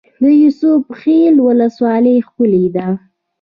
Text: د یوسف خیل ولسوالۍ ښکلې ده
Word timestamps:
د 0.21 0.23
یوسف 0.41 0.83
خیل 0.99 1.35
ولسوالۍ 1.47 2.17
ښکلې 2.27 2.65
ده 2.75 2.87